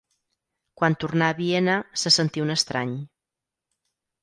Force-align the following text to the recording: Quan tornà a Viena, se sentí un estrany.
Quan 0.81 0.95
tornà 1.03 1.27
a 1.33 1.35
Viena, 1.41 1.77
se 2.05 2.13
sentí 2.17 2.45
un 2.47 2.55
estrany. 2.57 2.99